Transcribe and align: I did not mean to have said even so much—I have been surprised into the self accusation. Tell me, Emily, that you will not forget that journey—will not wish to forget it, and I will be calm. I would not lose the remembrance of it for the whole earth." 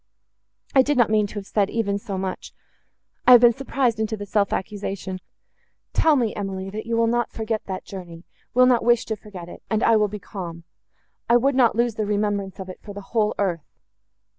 I 0.73 0.81
did 0.81 0.97
not 0.97 1.11
mean 1.11 1.27
to 1.27 1.35
have 1.35 1.45
said 1.45 1.69
even 1.69 1.99
so 1.99 2.17
much—I 2.17 3.33
have 3.33 3.41
been 3.41 3.53
surprised 3.53 3.99
into 3.99 4.17
the 4.17 4.25
self 4.25 4.51
accusation. 4.51 5.19
Tell 5.93 6.15
me, 6.15 6.33
Emily, 6.33 6.71
that 6.71 6.87
you 6.87 6.97
will 6.97 7.05
not 7.05 7.29
forget 7.31 7.63
that 7.65 7.85
journey—will 7.85 8.65
not 8.65 8.83
wish 8.83 9.05
to 9.05 9.15
forget 9.15 9.47
it, 9.47 9.61
and 9.69 9.83
I 9.83 9.97
will 9.97 10.07
be 10.07 10.17
calm. 10.17 10.63
I 11.29 11.37
would 11.37 11.53
not 11.53 11.75
lose 11.75 11.93
the 11.93 12.07
remembrance 12.07 12.57
of 12.59 12.67
it 12.67 12.79
for 12.81 12.95
the 12.95 13.01
whole 13.13 13.35
earth." 13.37 13.69